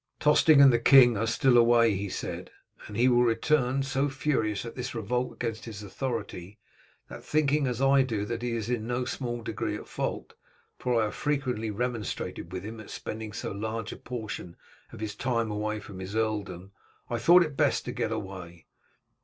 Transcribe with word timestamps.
"Tostig 0.19 0.59
and 0.59 0.73
the 0.73 0.79
king 0.79 1.15
are 1.15 1.27
still 1.27 1.59
away," 1.59 1.93
he 1.93 2.09
said, 2.09 2.49
"and 2.87 2.97
he 2.97 3.07
will 3.07 3.21
return 3.21 3.83
so 3.83 4.09
furious 4.09 4.65
at 4.65 4.73
this 4.75 4.95
revolt 4.95 5.33
against 5.33 5.65
his 5.65 5.83
authority, 5.83 6.57
that, 7.07 7.23
thinking 7.23 7.67
as 7.67 7.83
I 7.83 8.01
do 8.01 8.25
that 8.25 8.41
he 8.41 8.53
is 8.53 8.67
in 8.67 8.87
no 8.87 9.05
small 9.05 9.43
degree 9.43 9.75
at 9.75 9.87
fault 9.87 10.33
for 10.79 10.99
I 10.99 11.03
have 11.03 11.13
frequently 11.13 11.69
remonstrated 11.69 12.51
with 12.51 12.63
him 12.63 12.79
at 12.79 12.89
spending 12.89 13.31
so 13.31 13.51
large 13.51 13.91
a 13.91 13.95
portion 13.95 14.55
of 14.91 15.01
his 15.01 15.13
time 15.13 15.51
away 15.51 15.79
from 15.79 15.99
his 15.99 16.15
earldom, 16.15 16.71
I 17.07 17.19
thought 17.19 17.43
it 17.43 17.55
best 17.55 17.85
to 17.85 17.91
get 17.91 18.11
away." 18.11 18.65